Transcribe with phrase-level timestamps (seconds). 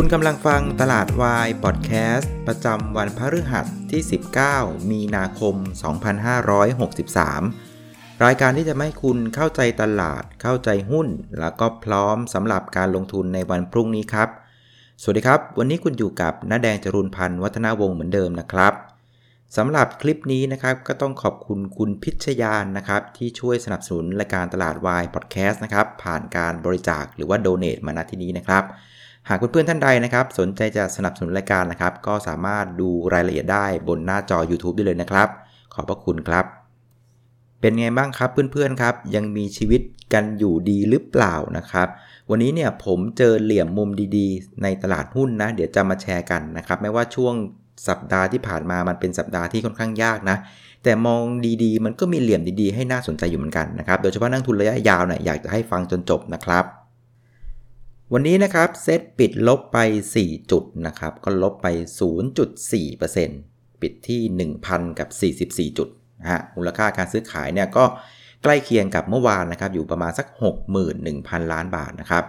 [0.00, 4.02] คุณกำลังฟังตลาดวายพอดแคสต์ประจำวันพฤหัสที่
[4.46, 5.54] 19 มีนาคม
[6.88, 11.08] 2563 รายการที่จะให้คุณเข้าใจตลาด เข้าใจหุ้น
[11.40, 14.28] แล้วก็พร้อมสำหรับการลงทุนในวันพรุ่งนี้ครับ
[15.02, 18.72] สวัสดีครับ วันนี้คุณอยู่กับน้าแดงจรุนพันธ์วัฒนาวงศ์เหมือนเดิมนะครับ
[19.56, 28.64] สำหรับคลิปนี้นะครับก็ต้องขอบคุณคุณพิชยานนะครับที่ช่วยสนับสนุนรายการตลาดวายพอดแคสต์นะครับผ่านการบริจาคหรือว่าโดเน a t มาณที่นี้นะครับ
[29.28, 35.28] หากเพื่อนๆท่านใดนะครับ สนใจจะสนับสนุนรายการนะครับ ก็สามารถดูรายละเอียดได้บนหน้าจอ YouTube ได้เลยนะครับ
[35.74, 36.44] ขอบพระคุณครับ
[37.60, 39.80] เป็นไงบ้างครับเพื่อนๆครับ ยังมีชีวิต
[40.14, 41.88] กันอยู่ดีหรือเปล่านะครับ
[42.30, 47.34] วันนี้เนี่ยผมเจอเหลี่ยมมุมดีๆ ในตลาดหุ้นนะ เดี๋ยวจะมาแชร์กันนะครับ ไม่ว่าช่วง
[47.88, 50.36] สัปดาห์ที่ผ่านมามันเป็นสัปดาห์ที่ค่อนข้างยากนะ
[50.84, 51.22] แต่มอง
[51.64, 56.64] ดีๆ มันก็มีเหลี่ยมดีๆ ให้น่าสนใจอยู่เหมือนกันนะครับ โดยเฉพาะนักทุนระยะยาวเนี่ยอยากจะให้ฟังจนจบนะครับ
[58.12, 59.78] วันนี้นะครับเซตปิดลบไป
[60.14, 61.66] 4 จุดนะครับ ก็ลบไป
[62.54, 65.08] 0.4%ปิดที่ 1,000 กับ
[65.52, 65.88] 44 จุด
[66.20, 67.84] นะฮะมูลค่าการซื้อขายเนี่ยก็
[68.42, 70.26] ใกล้เคียงกับเมื่อวานนะครับ อยู่ประมาณสัก
[70.90, 72.24] 61,000 ล้านบาทนะครับ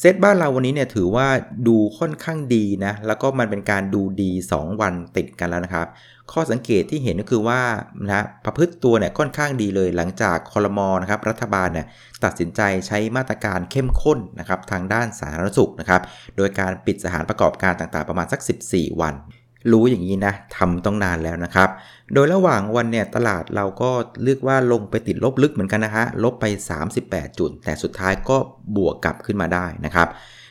[0.00, 1.28] เซตบ้านเราวันนี้เนี่ยถือว่า
[1.68, 5.86] ดูค่อนข้างดีนะ แล้วก็มันเป็นการดูดี 2 วันติดกันแล้วนะครับ
[6.32, 7.60] ข้อสังเกตที่เห็นก็คือว่า
[8.04, 11.86] นะประพฤติตัวเนี่ยค่อนข้างดีเลยหลังจากคอรมอนะครับรัฐบาลเนี่ย
[12.24, 16.02] ตัดสินใจใช้มาตรการเข้มข้นนะครับทางด้านสาธารณสุขนะครับ
[16.36, 19.14] โดยการปิดสถานประกอบการต่างๆ ประมาณสัก 14 วัน
[19.72, 21.68] รู้อย่างนี้นะทำต้องนานแล้วนะครับ
[22.14, 23.90] โดยระหว่างวันเนี่ยตลาดเราก็
[24.24, 26.44] เรียกว่าลงไปติดลบลึกเหมือนกันนะฮะลบไป
[26.92, 28.36] 38 จุด แต่สุดท้ายก็
[28.76, 30.08] บวกกลับขึ้นมาได้นะครับ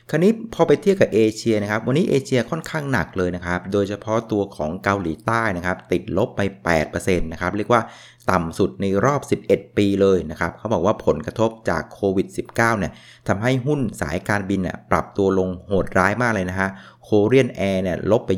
[0.09, 6.41] คราวนี้พอไปเทียบกับเอเชียนะครับ วันนี้เอเชียค่อนข้างหนักเลยนะครับ โดยเฉพาะตัวของเกาหลีใต้นะครับ ติดลบไป
[6.81, 7.81] 8%นะครับ เรียกว่า
[8.31, 12.91] ต่ำสุดในรอบ 11 ปีเลยนะครับเขาบอกว่าผลกระทบจากโควิด -19 เนี่ย
[13.27, 16.69] ทำให้หุ้นสายการบินเนี่ยปรับตัวลงโหดร้ายมากเลยนะฮะ
[17.03, 18.31] Korean Air เนี่ยลบไป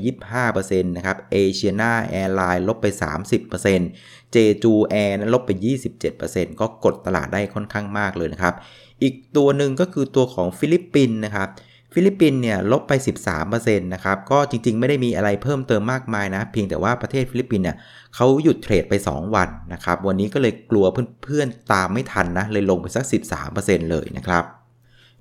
[0.44, 2.86] 25%นะครับ Asiana Airlines ลบไป
[3.60, 5.52] 30% Jeju Air นั้นลบไป
[6.06, 8.54] 27%ก็กดตลาดได้ค่อนข้างมากเลยนะครับ
[9.04, 11.50] อีกตัวหนึ่งก็คือตัวของฟิลิปปินส์นะครับ
[12.00, 12.94] ฟิลิปปินส์เนี่ยลบไป
[13.34, 17.78] 13%นะครับก็จริงๆ ไม่ได้มีอะไรเพิ่มเติมมากมายนะ เพียงแต่ว่าประเทศฟิลิปปินส์เนี่ย
[18.16, 20.86] เขาหยุดเทรดไป 2 วันนะครับวันนี้ก็เลยกลัว
[21.24, 23.06] เพื่อนๆตามไม่ทันนะเลยลงไปสัก
[23.48, 24.44] 13%เลยนะครับ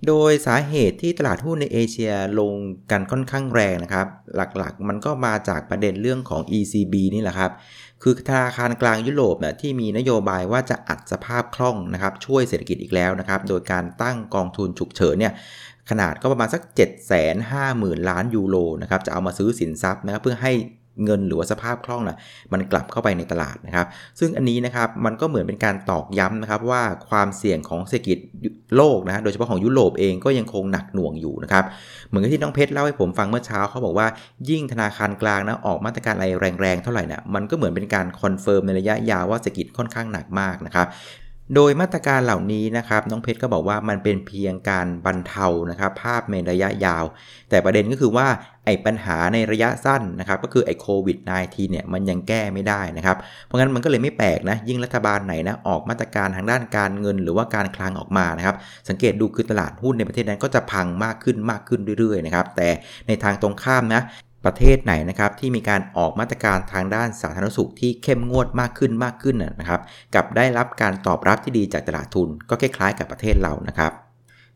[0.07, 2.53] โดยสาเหตุที่ตลาดหุ้นในเอเชียลง
[2.91, 4.07] กันค่อนข้างแรงนะครับ
[4.37, 7.53] หลักๆ มันก็มาจากประเด็นเรื่องของ ECB นี่แหละครับ
[8.03, 15.33] คือธนาคารกลางยุโรปเนี่ยที่มีนโยบายว่าจะอัดสภาพคล่องนะครับ ช่วยเศรษฐกิจอีกแล้วนะครับ โดยการตั้งกองทุนฉุกเฉินเนี่ย
[15.91, 16.83] ขนาดก็ประมาณสัก 7 5 0
[17.53, 20.53] 0 0 0 ล้านยูโรนะครับจะเอามาซื้อสินทรัพย์นะครับเพื่อให้
[21.05, 22.19] เงินหรือว่าสภาพคล่องนะ
[22.53, 23.87] มันกลับเข้าไปในตลาดนะครับ
[24.19, 28.19] ซึ่งอันนี้นะครับมันก็เหมือนเป็นการตอกย้ำนะครับว่าความเสี่ยงของเศรษฐกิจ
[28.77, 31.65] โลกนะโดยเฉพาะของยุโรปเองก็ยังคงหนักหน่วงอยู่นะครับ
[32.09, 34.07] เหมือนที่น้องเพชรเล่าให้ผมฟังเมื่อเช้าเขาบอกว่า
[34.51, 36.27] ยิ่งธนาคารกลางนะออกมาตรการอะไร
[36.61, 40.87] แรงๆเท่าไหร่นะมันก็เหมือนเป็นการ confirm ในระยะยาวว่าเศรษฐกิจค่อนข้างหนักมากนะครับ
[41.55, 47.05] โดยมาตรการเหล่านี้นะครับน้องเพชรก็บอกว่ามันเป็นเพียงการบรรเทานะครับภาพในระยะยาว
[47.51, 48.27] แต่ประเด็นก็คือว่า
[48.65, 58.57] ไอ้ปัญหาในระยะสั้นนะครับก็คือไอ้โควิด -19 เนี่ยมันยังแก้ไม่ได้นะครับเพราะงั้นมันก็เลยไม่แปลกนะยิ่งรัฐบาลไหนนะออกมาตรการทางด้านการเงิน หรือว่าการคลังออกมานะครับ
[58.89, 62.69] สังเกตดูคือตลาดหุ้นในประเทศนั้นก็จะพังมากขึ้นมากขึ้นเรื่อยๆนะครับแต่
[63.09, 64.03] ในทางตรงข้ามนะ
[64.47, 69.81] ประเทศไหนนะครับที่มีการออกมาตรการทางด้านสาธารณสุขที่เข้มงวดมากขึ้นมากขึ้นนะครับ
[70.15, 73.93] กับได้รับการตอบรับที่ดีจากตลาดทุน ก็คล้ายๆกับประเทศเรานะครับ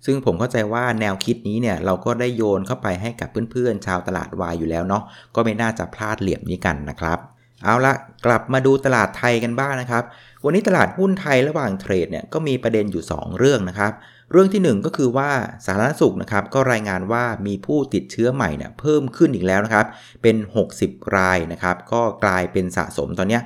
[0.07, 5.03] ซึ่งผมเข้าใจว่าแนวคิดนี้เนี่ยเราก็ได้โยนเข้าไปให้กับเพื่อนๆ ชาวตลาดวายอยู่แล้วเนาะ
[5.35, 7.19] ก็ไม่น่าจะพลาดเหลี่ยมนี้กันนะครับ
[7.65, 7.93] เอาละ
[8.27, 10.05] กลับมาดูตลาดไทยกันบ้างนะครับ
[10.45, 13.93] วันนี้ตลาดหุ้นไทยระหว่างเทรดเนี่ยก็มีประเด็นอยู่ 2 เรื่องนะครับ
[14.33, 15.31] เรื่องที่ 1 ก็คือว่า
[15.67, 19.87] สาธารณสุขนะครับก็รายงานว่ามีผู้ติดเชื้อใหม่เนี่ยเพิ่มขึ้นอีกแล้วนะครับ
[20.23, 20.37] เป็น
[20.77, 23.39] 60 รายนะครับ ก็กลายเป็นสะสมตอนนี้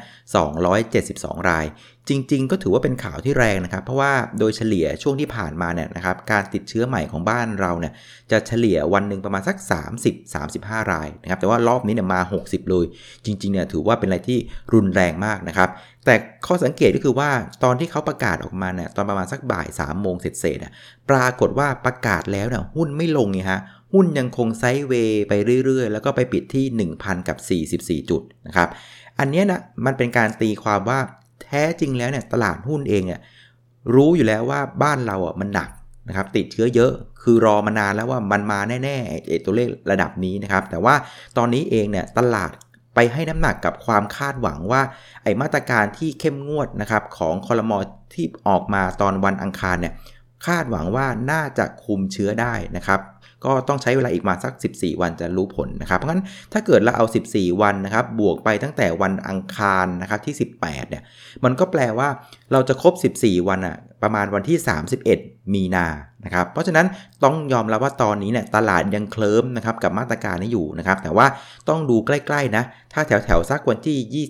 [0.71, 1.67] 272 ราย
[2.09, 7.93] จริง ๆ ก็ถือว่าเป็นข่าวที่แรงนะครับ เพราะว่าโดยเฉลี่ยช่วงที่ผ่านมาเนี่ยนะครับการติดเชื้อใหม่ของบ้านเราเนี่ย
[8.31, 9.57] จะเฉลี่ยวันหนึ่งประมาณสัก
[10.25, 12.87] 30-35 รายนะครับแต่ว่ารอบนี้เนี่ยมา 60 เลย
[13.25, 14.39] จริงๆเนี่ยถือว่าเป็นอะไรที่
[14.75, 15.71] รุนแรงมากนะครับ
[16.07, 16.15] แต่
[16.47, 17.31] ข้อสังเกตก็คือว่า
[17.65, 20.74] ตอนที่เขาประกาศออกมาเนี่ยตอนประมาณสักบ่าย3ามโมงเสร็จๆ
[21.11, 23.61] ปรากฏว่าประกาศแล้วเนี่ยหุ้นไม่ลงไงฮะ
[23.93, 25.33] หุ้นยังคงไซด์เวย์ไป
[25.65, 26.65] เรื่อยๆ แล้วก็ไปปิดที่
[27.01, 27.39] 1,000 กับ
[27.85, 28.69] 44 จุดนะครับ
[29.19, 30.99] อันนี้นะมันเป็นการตีความว่า
[31.43, 33.21] แท้จริงแล้วเนี่ยตลาดหุ้นเองเนี่ย
[33.95, 35.71] รู้อยู่แล้วว่าบ้านเราอะมันหนัก
[36.09, 36.93] นะครับติดเชื้อเยอะ
[37.23, 40.95] คือรอมานานแล้วว่ามันมาแน่ๆไอ้ตัวเลขระดับนี้นะครับ แต่ว่า
[41.37, 42.51] ตอนนี้เองเนี่ยตลาด
[42.95, 44.83] ไปให้น้ำหนักกับความคาดหวังว่า
[45.23, 47.79] ไอมาตรการที่เข้มงวดนะครับของคอรมอ
[48.15, 49.93] ที่ออกมาตอนวันอังคารเนี่ย
[50.47, 53.01] คาดหวังว่าน่าจะคุมเชื้อได้นะครับ
[53.45, 56.23] ก็ต้องใช้เวลาอีกมาสัก 14 วันจะรู้ผลนะครับ เพราะงั้น
[56.53, 61.03] ถ้าเกิดเราเอา 14 วันนะครับ บวกไปตั้งแต่วันอังคารนะครับที่ 18 เนี่ย
[61.45, 62.09] มันก็แปลว่า
[62.53, 64.59] เราจะครบ 14 วันอะประมาณวันที่
[64.99, 65.87] 31 มีนา
[66.25, 66.87] นะครับ เพราะฉะนั้น
[67.25, 71.27] ต้องยอมรับว่าตอนนี้เนี่ยตลาดยังเคลิ้มนะครับกับมาตรการนี้อยู่นะครับ แต่ว่า
[71.69, 74.27] ต้องดูใกล้ๆนะ ถ้าแถวๆสักวันที่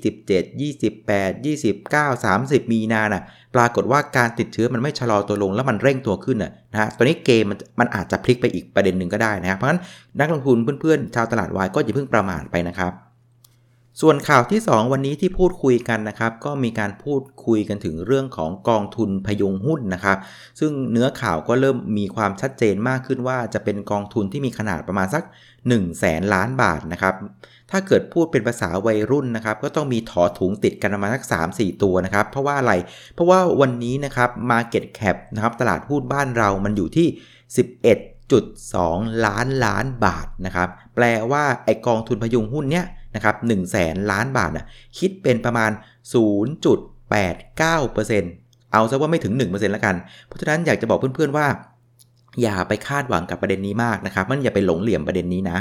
[0.66, 2.24] 27 28 29
[2.64, 3.22] 30 มีนาน่ะ
[3.54, 9.80] ปรากฏว่าการติดเชื้อมันไม่ชะลอตัวลงแล้วมันเร่งตัวขึ้นน่ะนะฮะ ตอนนี้เกมมันมันอาจจะพลิกไปอีกประเด็นหนึ่งก็ได้นะครับ เพราะฉะนั้น
[10.20, 12.92] นักลงทุนเพื่อนๆชาวตลาดวายก็อย่าเพิ่งประมาทไปนะครับ
[14.00, 20.18] ส่วนข่าวที่ 2 วันนี้ที่พูดคุยกันนะครับ ก็มีการพูดคุยกันถึงเรื่องของกองทุนพยุงหุ้นนะครับ
[20.60, 27.14] ซึ่งเนื้อข่าวก็เริ่มมีความชัดเจนมากขึ้นว่าจะเป็นกองทุนที่มีขนาดประมาณสัก1 0 0 0 0แสนล้านบาทนะครับ
[27.70, 31.24] ถ้าเกิดพูดเป็นภาษาวัยรุ่นนะครับ ก็ต้องมีถอถุงติดกันประมาณสัก
[31.54, 32.72] 3-4 ตัวนะครับ เพราะว่าอะไร
[33.14, 44.66] เพราะว่าวันนี้นะครับ Market Cap นะครับตลาดหุ้นบ้านเรามันอยู่ที่ 11 1.2ล้านล้านบาทนะครับ แปลว่าไอกองทุนพยุงหุ้นเนี้ย นะครับ1 0 0 0 0แสนล้านบาทนะ
[44.98, 45.70] คิดเป็นประมาณ
[46.14, 49.96] 0.89%เอาซะว่าไม่ถึง 1%แล้วกัน
[50.26, 51.46] เพราะฉะนั้นอยากจะบอกเพื่อนๆว่า
[52.42, 55.58] อย่าไปคาดหวังกับประเด็นนี้มากนะครับ มันอย่าไปหลงเหลี่ยมประเด็นนี้นะ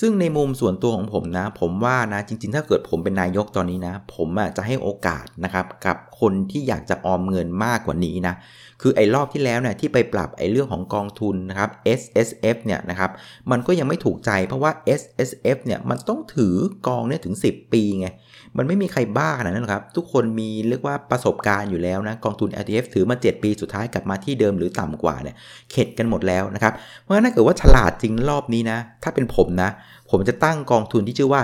[0.00, 8.34] ซึ่งในมุมส่วนตัวของผมนะ ผมว่านะจริงๆ ถ้าเกิดผมเป็นนายกตอนนี้นะ ผมอะจะให้โอกาสนะครับกับคนที่อยากจะออมเงินมากกว่านี้นะ
[8.82, 11.70] คือไอ้รอบที่แล้วเนี่ยที่ไปปรับไอ้เรื่องของกองทุนนะครับ
[12.00, 13.10] S S F เนี่ยนะครับ
[13.50, 14.70] มันก็ยังไม่ถูกใจเพราะว่า
[15.00, 16.54] S S F เนี่ยมันต้องถือ
[16.86, 18.08] กองเนี่ยถึง 10 ปีไง
[18.56, 25.36] มันไม่มีใครบ้าขนาดนั้นหรอกครับ ทุกคนมีเรียกว่าประสบการณ์อยู่แล้วนะ กองทุน LTF ถือมา 7 ปีสุดท้ายกลับมาที่เดิมหรือต่ำกว่าเนี่ย
[25.70, 26.72] เข็ดกันหมดแล้วนะครับ
[27.02, 29.70] เพราะฉะนั้นถ้าเกิดว่าฉลาดจริงรอบนี้นะ ถ้าเป็นผมนะ
[30.10, 31.42] ผมจะตั้งกองทุนที่ชื่อว่า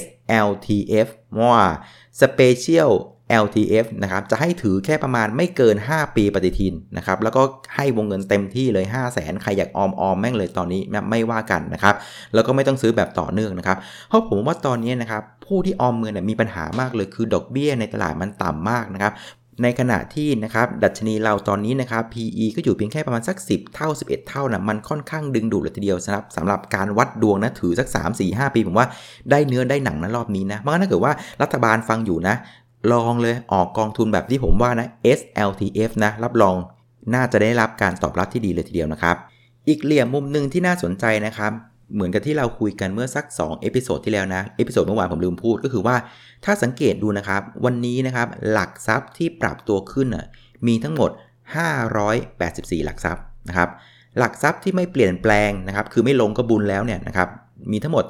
[0.00, 1.08] SLTF
[1.40, 1.64] ว่า
[2.20, 2.92] Special
[3.44, 7.42] LTF นะครับจะให้ถือแค่ประมาณไม่เกิน 5 ปีปฏิทินนะครับแล้วก็
[7.76, 10.80] ให้วงเงินเต็มที่เลย 5 0 0แสนใครอยากออมออมแม่งเลยตอนนี้
[11.10, 11.94] ไม่ว่ากันนะครับ
[12.34, 13.78] แล้วก็ไม่ต้องซื้อแบบต่อเนื่องนะครับ
[14.08, 19.14] เพราะผมว่าตอนนี้นะครับผู้ที่ออมเงินมีปัญหามากเลยคือดอกเบี้ยในตลาดมันต่ำมากนะครับ
[19.62, 28.86] ในขณะที่นะครับดัชนีเราตอนนี้นะครับ PE ก็อยู่เพียงแค่ประมาณสัก 10 เท่า 11 เท่านะมันค่อนข้างดึงดูดเลยทีเดียวสำหรับสำหรับการวัดดวงนะถือสัก 3 4 5 ปี ผมว่า
[29.30, 31.12] ได้เนื้อได้หนังนะรอบนี้นะเพราะถ้าเกิดว่า
[31.42, 32.34] รัฐบาลฟังอยู่นะ
[32.92, 34.88] ลองเลยออกกองทุนแบบที่ผมว่านะ
[35.18, 36.56] SLTF นะ รับรอง
[37.14, 39.16] น่าจะได้รับการตอบรับที่ดีเลยทีเดียวนะครับ
[39.68, 41.52] อีกเหลี่ยมมุมหนึ่งที่น่าสนใจนะครับ
[41.94, 45.96] เหมือนกับที่เราคุยกันเมื่อสัก 2 episode ที่แล้วนะ episode เมื่อวานผมลืมพูดก็คือว่า
[46.44, 50.08] ถ้าสังเกตดูนะครับ วันนี้นะครับ หลักทรัพย์ที่ปรับตัวขึ้น
[50.66, 51.10] มีทั้งหมด
[51.98, 53.68] 584 หลักทรัพย์นะครับ
[54.18, 57.28] หลักทรัพย์ที่ไม่เปลี่ยนแปลงนะครับ คือไม่ลงก็บุญแล้วเนี่ยนะครับ
[57.72, 58.04] มีทั้งหมด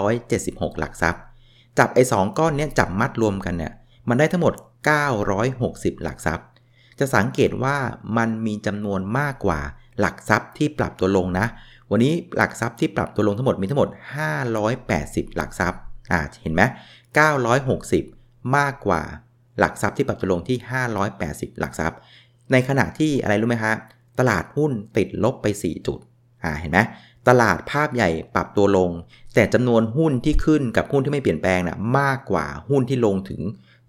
[0.00, 1.22] 376 หลักทรัพย์
[1.78, 3.72] จับไอ้สก้อนเนี้จับมัดรวมกันเนี่ย
[4.10, 4.54] มันได้ทั้งหมด
[5.28, 6.46] 960 หลักทรัพย์
[6.98, 7.76] จะสังเกตว่า
[8.16, 9.60] มันมีจำนวนมากกว่า
[10.00, 11.46] หลักทรัพย์ที่ปรับตัวลงนะ
[11.90, 13.88] วันนี้หลักทรัพย์ที่ปรับตัวลงทั้งหมดมีทั้งหมด
[14.62, 15.80] 580 หลักทรัพย์
[16.12, 16.62] อ่าเห็นไหม
[17.78, 19.02] 960 มากกว่า
[19.58, 20.58] หลักทรัพย์ที่ปรับตัวลงที่
[21.08, 21.98] 580 หลักทรัพย์
[22.52, 23.74] ในขณะที่อะไรรู้ไหมฮะ
[24.18, 25.98] ตลาดหุ้นติดลบไป 4 จุด
[26.42, 26.78] อ่า เห็นไหม
[27.28, 28.90] ตลาดภาพใหญ่ปรับตัวลง
[29.34, 33.40] แต่จำนวนหุ้นที่ขึ้นกับหุ้นที่ไม่เปลี่ยนแปลงนะ่ะมากกว่าหุ้นที่ลงถึง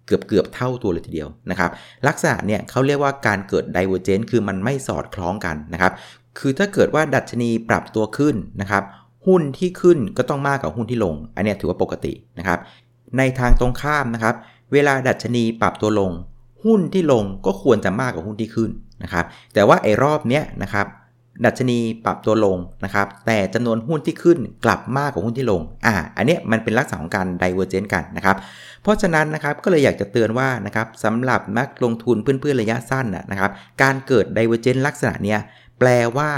[0.06, 1.71] เกือบเกือบเท่าตัวเลยทีเดียวนะครับ
[2.08, 5.93] ลักษณะเนี่ยเขาเรียกว่าการเกิด divergence คือมันไม่สอดคล้องกันนะครับ
[6.39, 8.84] คือถ้าเกิดว่าดัชนีปรับตัวขึ้นนะครับ
[9.27, 12.60] หุ้นที่ขึ้นก็ต้องมากกว่าหุ้นที่ลง อันนี้ถือว่าปกตินะครับ
[13.17, 14.36] ในทางตรงข้ามนะครับ
[14.74, 16.12] เวลาดัชนีปรับตัวลง
[16.63, 18.72] หุ้นที่ลงก็ควรจะมากกว่าหุ้นที่ขึ้น
[19.03, 20.86] นะครับ แต่ว่าไอ้รอบเนี้ยนะครับ
[21.45, 28.38] ดัชนีปรับตัวลงนะครับ แต่จำนวนหุ้นที่ขึ้นกลับมากกว่าหุ้นที่ลง อ่า อันนี้มันเป็นลักษณะของการไดเวอร์เจนกันนะครับ
[28.81, 35.39] เพราะฉะนั้นนะครับก็เลยอยากจะเตือนว่านะครับสำหรับนักลงทุนเพื่อนๆระยะสั้นนะครับ การเกิดไดเวอร์เจนลักษณะเนี้ย
[35.79, 36.29] แปลว่า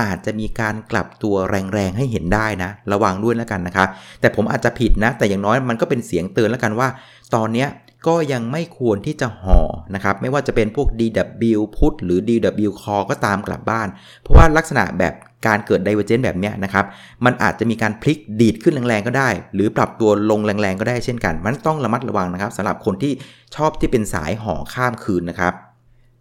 [0.00, 3.88] อาจจะมีการกลับตัวแรงๆให้เห็นได้นะ ระวังด้วยแล้วกันนะครับ
[4.20, 6.88] แต่ผมอาจจะผิดนะ แต่อย่างน้อยมันก็เป็นเสียงเตือนแล้วกันว่า
[7.34, 7.66] ตอนเนี้
[8.06, 9.60] ก็ยังไม่ควรที่จะห่อ
[9.94, 13.88] นะครับ ไม่ว่าจะเป็นพวก DW put หรือ DW call ก็ตามกลับบ้าน
[14.22, 15.14] เพราะว่าลักษณะแบบ
[15.46, 16.84] การเกิด divergence แบบนี้นะครับ
[17.24, 23.12] มันอาจจะมีการพลิกดีดขึ้นแรงๆก็ได้ หรือปรับตัวลงแรงๆก็ได้เช่นกัน มันต้องระมัดระวังนะครับสำหรับคนที่
[23.56, 25.54] ชอบที่เป็นสายห่อข้ามคืนนะครับ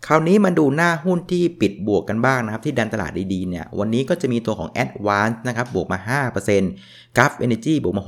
[0.05, 5.99] คราวนี้มาดูหน้าหุ้นที่ปิดบวกกันบ้างนะครับ ที่ดันตลาดดีๆเนี่ยวันนี้ก็จะมีตัวของ Advance นะครับบวกมา
[6.37, 8.03] 5% g u f Energy บวกมา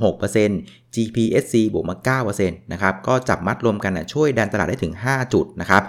[0.46, 5.82] 6% GPSC บวกมา 9%นะครับก็จับมัดรวมกันนะช่วยดันตลาดได้ถึง 5 จุดนะครับ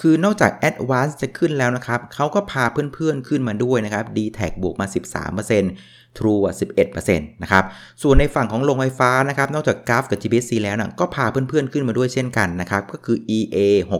[0.00, 4.86] คือนอกจาก Advance จะขึ้นแล้วนะครับเขาก็พาเพื่อนๆขึ้นมาด้วยนะครับ d t แทบวกมา
[5.30, 6.54] 13% True อะ
[6.88, 7.64] 11%นะครับ
[8.02, 13.56] ส่วนในฝั่งของโรงไฟฟ้านะครับ นอกจากกราฟกับ GPC แล้วนะก็พาเพื่อนๆ ขึ้นมาด้วยเช่นกันนะครับ ก็คือ EA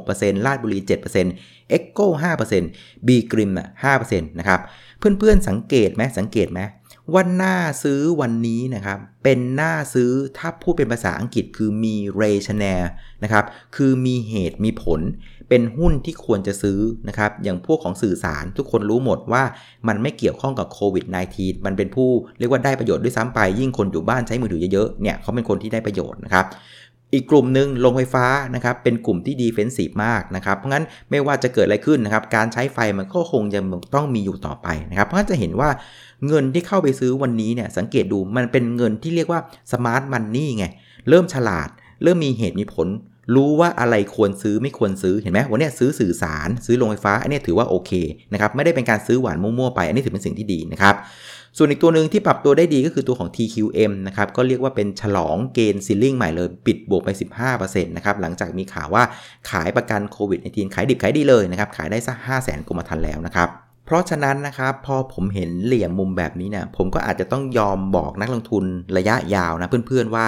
[0.07, 0.79] 6%ลาดบุรี
[1.29, 2.07] 7% Echo
[2.59, 4.61] 5% B Grim อะ5%นะครับ
[4.99, 6.61] เพื่อนๆ สังเกตไหมสังเกตไหม
[7.13, 12.89] ว่าหน้าซื้อวันนี้นะครับ เป็นหน้าซื้อถ้าพูดเป็นภาษาอังกฤษคือมี rationale
[13.23, 13.45] นะครับ
[13.77, 15.01] คือมีเหตุมีผล
[15.51, 16.79] เป็นหุ้นที่ควรจะซื้อ
[17.09, 19.43] นะครับ อย่างพวกของสื่อสารทุกคนรู้หมดว่า
[19.89, 21.05] มันไม่เกี่ยวข้องกับโควิด
[21.37, 26.47] -19 มันเป็นผู้เรียกว่าได้ประโยชน์ด้วยซ้ำไป ยิ่งคนอยู่บ้านใช้มือถือเยอะๆ เนี่ยเขาเป็นคนที่ได้ประโยชน์นะครับ
[27.15, 33.61] อีกกลุ่มหนึ่งโรงไฟฟ้านะครับเป็นกลุ่มที่ดีเฟนซีฟมากนะครับเพราะงั้นไม่ว่าจะเกิดอะไรขึ้นนะครับการใช้ไฟมันก็คงจะ
[33.95, 35.71] ต้องมีอยู่ต่อไปนะครับเพราะงั้นจะเห็นว่า
[36.27, 39.41] เงินที่เข้าไปซื้อวันนี้เนี่ยสังเกตดูมันเป็นเงินที่เรียกว่า
[39.73, 40.65] สมาร์ทมันนี่ไง
[41.09, 41.69] เริ่มฉลาด
[42.03, 42.89] เริ่มมีเหตุมีผล
[43.35, 47.93] รู้ว่าอะไรควรซื้อไม่ควรซื้อเห็นไหมวันนี้ซื้อสื่อสาร ซื้อโรงไฟฟ้า อันนี้ถือว่าโอเค
[48.33, 50.95] นะครับไม่ได้เป็นการซื้อหวานมั่วๆไป อันนี้ถือเป็นสิ่งที่ดีนะครับ
[51.57, 57.09] ส่วนอีกตัวหนึ่งที่ปรับตัวได้ดีก็คือตัวของ TQM นะครับก็เรียกว่าเป็นฉลองเกณฑ์ซิลลิ่งใหม่เลย ปิดบวกไป
[57.49, 59.03] 15%นะครับหลังจากมีข่าวว่า
[59.51, 63.49] ขายประกันโควิด -19 ขายดิบขายดีเลยนะครับขายได้สัก5 0 0 0 0กรมธรรม์แล้วนะครับ
[63.87, 68.65] เพราะฉะนั้นนะครับพอผมเห็นเหลี่ยมมุมแบบนี้เนี่ยผมก็อาจจะต้องยอมบอกนักลงทุน
[68.99, 70.27] ระยะยาวนะเพื่อนๆว่า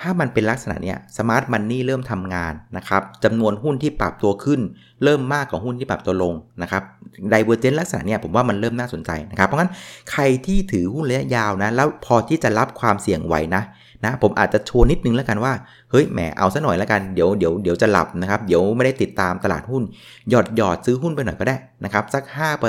[0.00, 4.60] ถ้ามันเป็นลักษณะเนี้ย smart money เริ่มทำงานนะครับจำนวนหุ้นที่ปรับตัวขึ้น
[5.04, 6.82] เริ่มมากกว่าหุ้นที่ปรับตัวลงนะครับ
[7.30, 9.70] divergence ลักษณะเนี้ยผมว่ามันเริ่มน่าสนใจนะครับ เพราะงั้น
[10.12, 13.62] ใครที่ถือหุ้นระยะยาวนะแล้วพอที่จะรับความเสี่ยงไหวนะ
[14.04, 15.52] นะผมอาจจะโชวนนิดนึงแล้วกันว่า
[15.90, 19.82] เฮ้ยแหมเอาซะหน่อยแล้วกันเดี๋ยวเดี๋ยวเดี๋ยวจะหลับนะครับเดี๋ยวไม่ได้ติดตามตลาดหุ้น
[20.30, 22.22] หยอดหยอดซื้อหุ้นไปหน่อยก็ได้นะครับสัก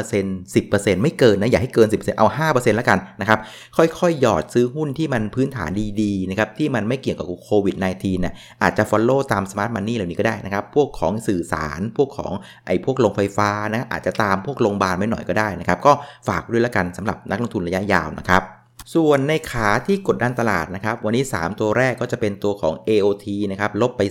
[0.03, 3.39] 5% 10%ไม่เกินนะอย่าให้เกิน 10%เอา 5%แล้วกันนะครับ
[3.77, 5.69] ค่อยๆ หยอดซื้อหุ้นที่มันพื้นฐาน
[6.01, 8.33] ดีๆนะครับที่มันไม่เกี่ยวกับโควิด -19 นะ
[8.63, 12.31] อาจจะ follow ตาม smart money เหล่านี้ก็ได้นะครับพวกของสื่อสารพวกของ
[12.65, 15.91] ไอ้พวกโรงไฟฟ้านะอาจจะตามพวกโรงพยาบาลไม่หน่อยก็ได้นะครับก็
[16.27, 18.60] ฝากด้วยแล้วกันสำหรับนักลงทุนระยะยาวนะครับ
[18.93, 24.01] ส่วนในขาที่กดดันตลาดนะครับ วันนี้ 3 ตัวแรกก็จะเป็นตัวของ AOT นะครับลบไป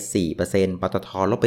[0.41, 1.47] 4%ปตทลบไป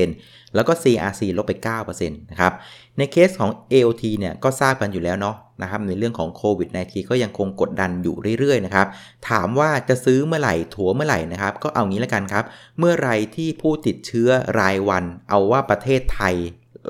[0.00, 1.52] 3%แล้วก็ CRC ลบไป
[1.86, 2.52] 9%นะครับ
[2.98, 8.86] ในเคสของ AOT เนี่ยก็ทราบกันอยู่แล้วเนาะนะครับในเรื่องของโควิด -19 ก็ยังคงกดดันอยู่เรื่อยๆนะครับ
[9.28, 12.44] ถามว่าจะซื้อเมื่อไหร่ถัวเมื่อไหร่นะครับ ก็เอางี้แล้วกันครับ
[12.78, 14.28] เมื่อไรที่ผู้ติดเชื้อ
[14.60, 16.34] รายวัน เอาว่าประเทศไทย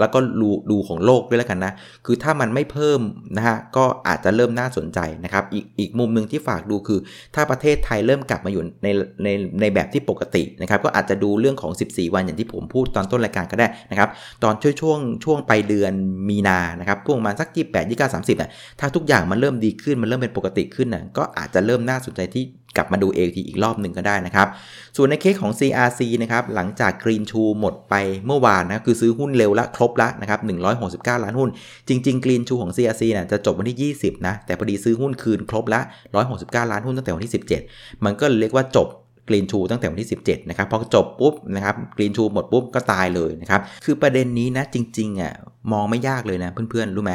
[0.01, 1.73] แล้วก็ดูดูของโลกด้วยแล้วกันนะ
[2.07, 3.01] คือถ้ามันไม่เพิ่ม
[3.37, 7.01] นะฮะ ก็อาจจะเริ่มน่าสนใจนะครับ อีกอีกมุมหนึ่งที่ฝากดูคือ
[7.35, 8.89] ถ้าประเทศไทยเริ่มกลับมาอยู่ใน
[9.25, 9.29] ใน
[9.61, 14.09] ในแบบที่ปกตินะครับ ก็อาจจะดูเรื่องของ 14 วันอย่างที่ผมพูดตอนต้นรายการก็ได้นะครับ
[14.45, 15.93] ตอนช่วงช่วงช่วงไปเดือน
[16.29, 22.45] มีนานะครับพวกมาสัก 28 29 30อะถ้าทุกอย่างมันเริ่มดีขึ้น มันเริ่มเป็นปกติขึ้นน่ะก็อาจจะเริ่มน่าสนใจที่
[22.79, 24.49] กลับมาดู AT อีกรอบหนึ่งก็ได้นะครับ
[24.97, 27.95] ส่วนในเคสของ CRC นะครับ หลังจาก Green s h o หมดไป
[28.27, 30.41] เมื่อวานนะคือซื้อหุ้นเร็วละครบละนะครับ
[30.81, 31.49] 169 ล้านหุ้น
[31.89, 35.81] จริงๆ Green s h o ของ CRC นะจะจบวันที่ 20 นะ แต่พอดีซื้อหุ้นคืนครบละ
[36.25, 37.33] 169 ล้านหุ้นตั้งแต่วันที่
[37.69, 38.89] 17 มันก็เรียกว่าจบ
[39.29, 45.33] กรีนชูตั้งแต่วันที่ 17 นะครับ พอจบปุ๊บนะครับกรีนชูหมดปุ๊บก็ตายเลยนะครับ คือประเด็นนี้นะจริงๆอะ
[45.73, 47.13] มองไม่ยากเลยนะเพื่อนๆ รู้ไหม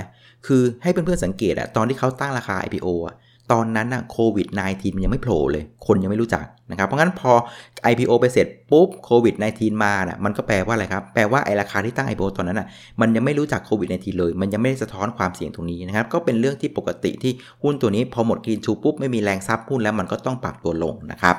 [0.48, 3.16] คือให้เพื่อนๆสังเกตอะตอนที่เขาตั้งราคา IPO อะ
[3.52, 7.32] ตอนนั้นนะโควิด -19 มันยังไม่โผล่เลย คนยังไม่รู้จักนะครับ เพราะงั้นพอ
[7.92, 12.68] IPO ไปเสร็จปุ๊บโควิด -19 มาน่ะ มันก็แปลว่าอะไรครับ แปลว่าไอ้ราคาที่ตั้ง IPO ตอนนั้นน่ะ
[13.02, 17.32] มันยังไม่รู้จักโควิด -19 เลย มันยังไม่ได้สะท้อนความเสี่ยงตรงนี้นะครับ ก็เป็นเรื่องที่ปกติที่
[17.64, 21.38] หุ้นตัวนี้พอหมด greenshoe ปุ๊บไม่มีแรงซับหุ้นแล้วมันก็ต้องปรับตัวลงนะครับ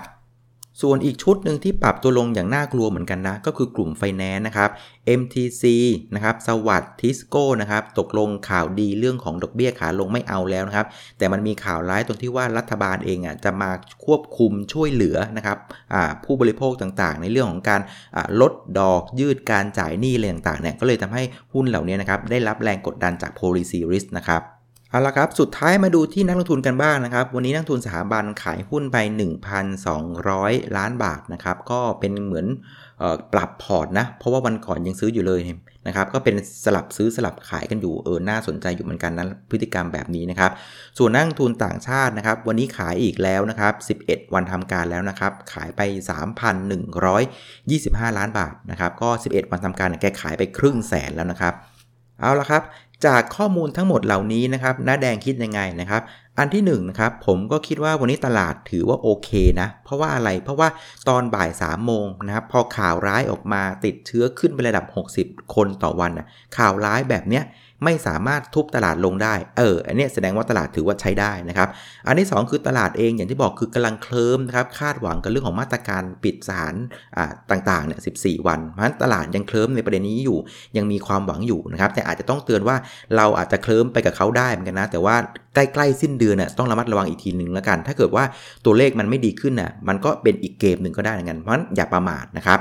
[0.82, 4.70] ส่วนอีกชุดหนึ่งที่ปรับตัวลงอย่างน่ากลัวเหมือนกันนะ ก็คือกลุ่มไฟแนนซ์นะครับ
[5.20, 5.64] MTC
[6.14, 10.86] นะครับ SAWAD TISCO นะครับ ตกลงข่าวดีเรื่องของดอกเบี้ยขาลงไม่เอาแล้วนะครับ
[11.18, 13.70] แต่มันมีข่าวร้ายตรงที่ว่ารัฐบาลเองอะจะมา
[14.04, 15.58] ควบคุมช่วยเหลือนะครับ
[16.24, 17.80] ผู้บริโภคต่างๆ ในเรื่องของการ
[18.40, 24.42] ลดดอกยืดการจ่ายหนี้อะไรต่างๆเนี่ยก็เลยทำให้หุ้นเหล่านี้นะครับได้รับแรงกดดันจาก policy risk นะครับ
[24.94, 28.96] เอาละครับ สุดท้ายมาดูที่นักลงทุนกันบ้างนะครับ วันนี้นักทุนสถาบันขายหุ้นไป
[29.86, 32.46] 1,200 ล้านบาทนะครับ ก็เป็นเหมือน
[33.32, 35.40] ปรับพอร์ตนะ เพราะว่าวันก่อนยังซื้ออยู่เลย
[35.86, 36.34] นะครับ ก็เป็น
[36.64, 40.50] สลับซื้อสลับขายกันอยู่เออ น่าสนใจอยู่เหมือนกันนะพฤติกรรมแบบนี้นะครับ
[40.98, 45.80] ส่วนนักทุนต่างชาตินะครับ วันนี้ขายอีกแล้วนะครับ 11 วันทำการแล้วนะครับ ขายไป
[46.60, 51.56] 3,125 ล้านบาทนะครับ ก็ 11 วันทำการแกขายไปครึ่งแสนแล้วนะครับ
[52.20, 52.62] เอาละครับ
[53.06, 56.02] จากข้อมูลทั้งหมดเหล่านี้นะครับน้าแดงคิดยังไงนะครับ
[56.38, 60.68] อันที่1นนะครับผมก็คิดว่าวันนี้ตลาดถือว่าโอเคนะ เพราะว่าอะไรเพราะว่า
[61.08, 64.86] ตอนบ่าย3ามโมงนะครับพอข่าวร้ายออกมาติดเชื้อขึ้นไประดับ
[65.20, 67.44] 60 คนต่อวันนะข่าวร้ายแบบเนี้ย
[67.84, 71.68] ไม่สามารถทุบตลาดลงได้ เออ อันนี้แสดงว่าตลาดถือว่าใช้ได้นะครับ
[72.06, 76.74] อันที่ 2 คือตลาดเองอย่างที่บอกคือกำลังเคลิ้มนะครับ คาดหวังกับเรื่องของมาตรการปิดสถาน
[77.50, 80.38] ต่างๆเนี่ย14วัน เพราะฉะนั้นตลาดยังเคลิ้มในประเด็นนี้อยู่
[80.76, 82.76] ยังมีความหวังอยู่นะครับ แต่อาจจะต้องเตือนว่า
[83.16, 85.16] เราอาจจะเคลิ้มไปกับเขาได้เหมือนกันนะ แต่ว่า
[85.54, 88.24] ใกล้ๆสิ้นเดือนน่ยต้องระมัดระวังอีกทีหนึ่งแล้วกัน ถ้าเกิดว่า
[88.64, 92.58] ตัวเลขมันไม่ดีขึ้นน่ะ มันก็เป็นอีกเกมหนึ่งก็ได้เหมือนกัน เพราะฉะนั้นอย่าประมาทนะครับ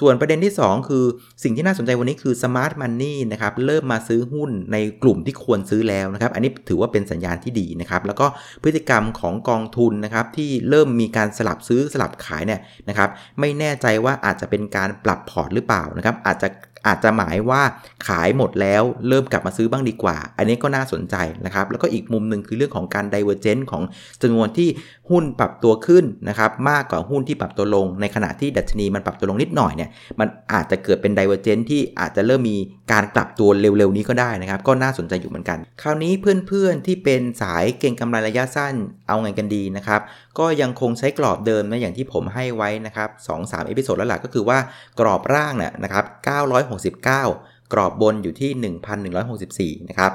[0.00, 1.04] ส่วนประเด็นที่ 2 คือ
[1.42, 8.26] สิ่งที่น่าสนใจวันนี้คือ Smart Money นะครับ เริ่มมาซื้อหุ้นในกลุ่มที่ควรซื้อแล้วนะครับ อันนี้ถือว่าเป็นสัญญาณที่ดีนะครับ แล้วก็
[8.62, 13.08] พฤติกรรมของกองทุนนะครับที่เริ่มมีการสลับซื้อสลับขายเนี่ยนะครับ
[13.40, 16.48] ไม่แน่ใจว่าอาจจะเป็นการปรับพอร์ตหรือเปล่านะครับ อาจจะ
[16.88, 17.62] อาจจะหมายว่า
[18.08, 23.82] ขายหมดแล้วเริ่มกลับมาซื้อบ้างดีกว่า อันนี้ก็น่าสนใจนะครับ แล้วก็อีกมุมหนึ่งคือเรื่องของการ divergence ของ
[24.22, 24.68] จำนวนที่
[25.10, 32.56] หุ้นปรับตัวขึ้นนะครับ มากกว่าหุ้นที่ปรับตัวลง ในขณะที่ดัชนีมันปรับตัวลงนิดหน่อยเนี่ยมันอาจจะเกิดเป็น divergence ที่อาจจะเริ่มมี
[32.92, 38.74] การกลับตัวเร็วๆนี้ก็ได้นะครับก็น่าสนใจอยู่เหมือนกัน คราวนี้เพื่อนๆที่เป็นสายเก็งกำไรระยะสั้น
[39.08, 40.00] เอาไงกันดีนะครับ
[40.38, 44.58] ก็ยังคงใช้กรอบเดิมนะอย่างที่ผมให้ไว้นะครับสองสาม episode แล้วล่ะก็คือว่า
[45.00, 46.04] กรอบล่างเนี่ยนะครับ
[47.04, 50.12] 969 กรอบบนอยู่ที่ 1,164 นะครับ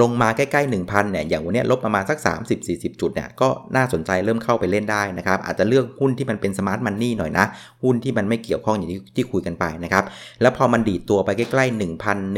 [0.00, 2.18] ลงมาใกล้ๆ 1,000เนี่ยอย่างวันนี้ลบประมาณสัก
[2.58, 7.44] 30-40 จุดเนี่ยก็น่าสนใจเริ่มเข้าไปเล่นได้นะครับ อาจจะเลือกหุ้นที่มันเป็น smart money หน่อยนะ
[7.82, 10.04] หุ้นที่มันไม่เกี่ยวข้องอย่างที่ที่คุยกันไปนะครับ
[10.42, 11.80] แล้วพอมันดีดตัวไปใกล้ๆ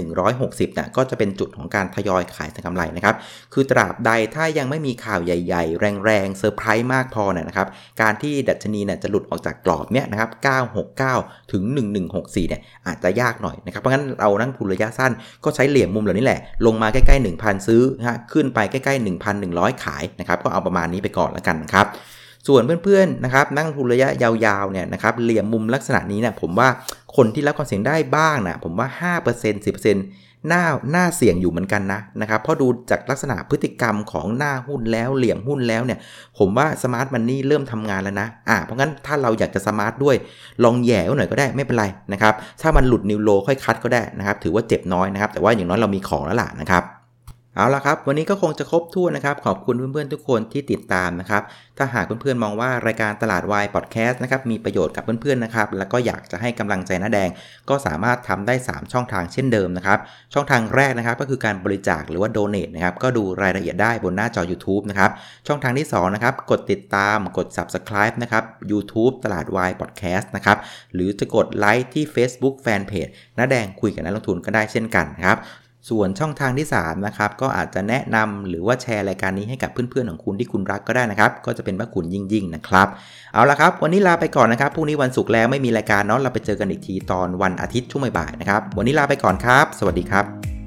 [0.03, 3.15] 1,160เนี่ยก็จะเป็นจุดของการทยอยขายทำกำไรนะครับ
[3.53, 7.69] คือตราบใดถ้ายังไม่มีข่าวใหญ่ๆ แรงๆเซอร์ไพรส์มากพอเนี่ยนะครับ
[8.03, 10.31] การที่ดัชนีเนี่ยจะหลุดออกจากกรอบเนี่ยนะครับ
[11.11, 11.63] 969 ถึง
[12.07, 15.13] 1164 เนี่ยอาจจะยากหน่อยนะครับเพราะงั้นเรานักลงทุนระยะสั้น
[15.45, 19.05] ก็ใช้เหลี่ยมมุมเหล่านี้แหละลงมาใกล้ๆ1 1,000 ซื้อฮะขึ้นไปใกล้ๆ
[19.43, 21.87] 1,100 ขายนะครับก็เอาประมาณนี้ไปก่อนแล้วกันนะครับ
[22.49, 26.69] ส่วนเพื่อนๆนะครับนักลงทุนระยะยาวๆเนี่ยนะครับเหลี่ยมมุมลักษณะนี้เนี่ยผมว่า
[27.17, 28.89] คนที่รับความเสี่ยงได้บ้างนะผมว่า
[29.23, 35.99] 5% 10%หน้าหน้าเสี่ยงอยู่เหมือนกันนะนะครับเพราะดูจากลักษณะพฤติกรรมของหน้าหุ้นแล้วเหลี่ยมหุ้นแล้วเนี่ย
[36.39, 40.17] ผมว่า smart money เริ่มทำงานแล้วนะอ่าเพราะงั้นถ้าเราอยากจะ smart ด้วย
[40.65, 46.83] ลองแย่หน่อยก็ได้ไม่เป็นไรนะครับ ถ้ามันหลุดนิวโลค่อยคัดก็ได้นะครับ ถือว่าเจ็บน้อยนะครับ แต่ว่าอย่างน้อยเรามีของแล้วล่ะนะครับ
[47.57, 51.43] เอาละครับ วันนี้ก็คงจะครบถ้วนนะครับ ขอบคุณเพื่อนๆทุกคนที่ติดตามนะครับ
[51.79, 57.29] ถ้าหากเพื่อนๆมองว่ารายการตลาดวายพอดแคสต์นะครับมีประโยชน์กับเพื่อนๆนะครับ แล้วก็อยากจะให้กำลังใจน้าแดง
[57.69, 59.99] ก็สามารถทำได้ 3 ช่องทางเช่นเดิมนะครับ
[60.35, 65.11] ช่องทางแรกนะครับ ก็คือการบริจาคหรือว่าโดเน a นะครับ ก็ดูรายละเอียดได้บนหน้าจอ YouTube นะครับ
[65.47, 70.59] ช่องทางที่2นะครับ กดติดตาม กด Subscribe นะครับ YouTube ตลาดวายพอดแคสต์นะครับ
[70.95, 75.39] หรือจะกดไลค์ที่ Facebook Fanpage น้าแดงคุยกับนักลงทุนก็ได้เช่นกันครับ
[75.91, 82.89] ส่วนช่องทางที่ 3 นะครับ ก็อาจจะแนะนำหรือว่าแชร์รายการนี้ให้กับเพื่อนๆของคุณที่คุณรักก็ได้นะครับ ก็จะเป็นพระคุณยิ่งๆนะครับ
[83.33, 90.64] เอาละครับ วันนี้ลาไปก่อนนะครับพรุ่งนี้วันศุกร์แล้วไม่มีรายการเนาะเราไปเจอกันอีกทีตอนวันอาทิตย์ช่วงบ่ายๆนะครับวันนี้ลาไปก่อนครับ สวัสดีครับ